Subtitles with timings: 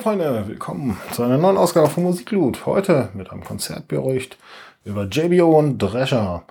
[0.00, 2.66] Freunde, willkommen zu einer neuen Ausgabe von Musikloot.
[2.66, 4.36] Heute mit einem Konzertbericht
[4.84, 6.42] über JBO und Drescher.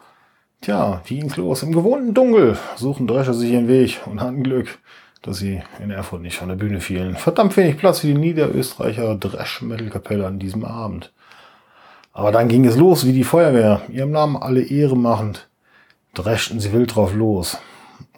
[0.61, 1.61] Tja, wie ging's los?
[1.61, 4.79] Im gewohnten Dunkel suchen Drescher sich ihren Weg und hatten Glück,
[5.21, 7.15] dass sie in Erfurt nicht von der Bühne fielen.
[7.15, 11.11] Verdammt wenig Platz für die Niederösterreicher Dresch-Metal-Kapelle an diesem Abend.
[12.13, 15.49] Aber dann ging es los wie die Feuerwehr, ihrem Namen alle Ehre machend,
[16.13, 17.57] dreschten sie wild drauf los.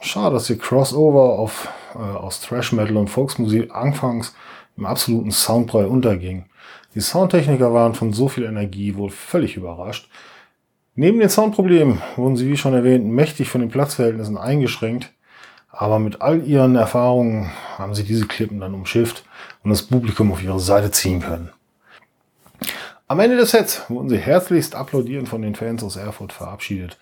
[0.05, 4.35] Schade, dass ihr Crossover auf, äh, aus Thrash Metal und Volksmusik anfangs
[4.77, 6.45] im absoluten Soundbrei unterging.
[6.93, 10.07] Die Soundtechniker waren von so viel Energie wohl völlig überrascht.
[10.93, 15.11] Neben den Soundproblemen wurden sie, wie schon erwähnt, mächtig von den Platzverhältnissen eingeschränkt,
[15.71, 19.25] aber mit all ihren Erfahrungen haben sie diese Klippen dann umschifft
[19.63, 21.49] und das Publikum auf ihre Seite ziehen können.
[23.07, 26.99] Am Ende des Sets wurden sie herzlichst applaudierend von den Fans aus Erfurt verabschiedet.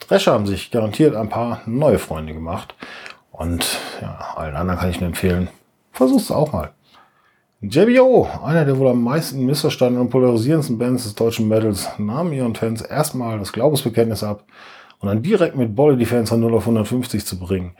[0.00, 2.74] Drescher haben sich garantiert ein paar neue Freunde gemacht
[3.32, 5.48] und ja, allen anderen kann ich nur empfehlen,
[5.92, 6.72] versuch's auch mal.
[7.60, 12.54] JBO, einer der wohl am meisten missverstandenen und polarisierendsten Bands des deutschen Metals, nahm ihren
[12.54, 14.44] Fans erstmal das Glaubensbekenntnis ab
[14.98, 17.74] und dann direkt mit Bolle die Fans von 0 auf 150 zu bringen.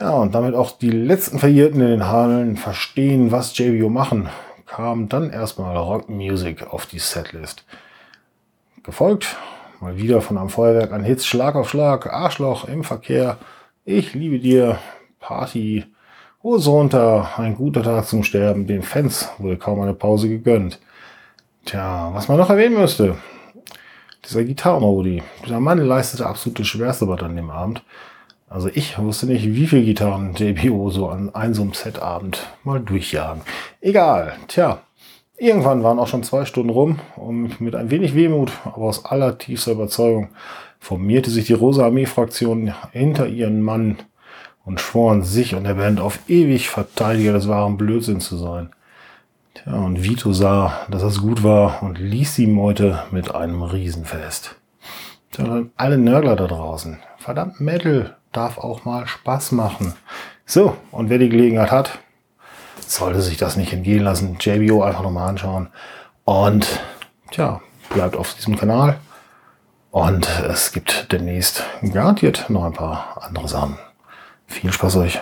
[0.00, 4.28] Ja, und damit auch die letzten Verirrten in den Hallen verstehen, was JBO machen,
[4.66, 7.64] kam dann erstmal Rock Music auf die Setlist.
[8.82, 9.36] Gefolgt
[9.80, 13.38] mal wieder von einem Feuerwerk an Hits Schlag auf Schlag, Arschloch im Verkehr,
[13.84, 14.78] ich liebe dir,
[15.20, 15.84] Party,
[16.42, 20.78] Hose runter, ein guter Tag zum Sterben, den Fans wurde kaum eine Pause gegönnt.
[21.64, 23.16] Tja, was man noch erwähnen müsste,
[24.24, 25.22] dieser Gitarrenmodi.
[25.44, 27.82] Dieser Mann leistete absolut das Schwerste an dem Abend.
[28.48, 33.42] Also ich wusste nicht, wie viel Gitarren JBO so an einem Setabend mal durchjagen.
[33.80, 34.82] Egal, tja.
[35.44, 39.36] Irgendwann waren auch schon zwei Stunden rum und mit ein wenig Wehmut, aber aus aller
[39.36, 40.30] tiefster Überzeugung
[40.80, 43.98] formierte sich die Rosa Armee-Fraktion hinter ihren Mann
[44.64, 48.70] und schworen sich und der Band auf ewig Verteidiger des wahren Blödsinns zu sein.
[49.52, 54.56] Tja, und Vito sah, dass das gut war und ließ die Meute mit einem Riesenfest.
[55.32, 57.00] Tja, alle Nörgler da draußen.
[57.18, 59.92] Verdammt, Metal darf auch mal Spaß machen.
[60.46, 61.98] So, und wer die Gelegenheit hat,
[62.80, 64.36] sollte sich das nicht entgehen lassen.
[64.40, 65.68] JBO einfach nochmal anschauen.
[66.24, 66.66] Und
[67.30, 68.98] tja, bleibt auf diesem Kanal.
[69.90, 71.62] Und es gibt demnächst
[71.92, 73.78] garantiert noch ein paar andere Sachen.
[74.46, 75.20] Viel Spaß euch.